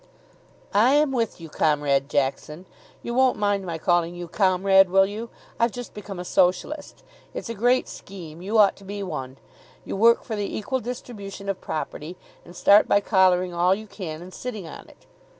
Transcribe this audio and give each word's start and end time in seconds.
"I 0.73 0.95
am 0.95 1.11
with 1.11 1.39
you, 1.39 1.47
Comrade 1.47 2.09
Jackson. 2.09 2.65
You 3.03 3.13
won't 3.13 3.37
mind 3.37 3.67
my 3.67 3.77
calling 3.77 4.15
you 4.15 4.27
Comrade, 4.27 4.89
will 4.89 5.05
you? 5.05 5.29
I've 5.59 5.69
just 5.71 5.93
become 5.93 6.17
a 6.17 6.25
Socialist. 6.25 7.03
It's 7.35 7.49
a 7.49 7.53
great 7.53 7.87
scheme. 7.87 8.41
You 8.41 8.57
ought 8.57 8.75
to 8.77 8.83
be 8.83 9.03
one. 9.03 9.37
You 9.85 9.95
work 9.95 10.23
for 10.23 10.35
the 10.35 10.57
equal 10.57 10.79
distribution 10.79 11.49
of 11.49 11.61
property, 11.61 12.17
and 12.43 12.55
start 12.55 12.87
by 12.87 12.99
collaring 12.99 13.53
all 13.53 13.75
you 13.75 13.85
can 13.85 14.23
and 14.23 14.33
sitting 14.33 14.65
on 14.67 14.89
it. 14.89 15.05